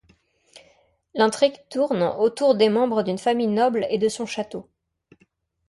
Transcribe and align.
L'intrigue 1.13 1.57
tourne 1.69 2.01
autour 2.01 2.55
des 2.55 2.69
membres 2.69 3.03
d'une 3.03 3.19
famille 3.19 3.45
noble 3.45 3.85
et 3.91 3.99
de 3.99 4.09
son 4.09 4.25
château. 4.25 4.67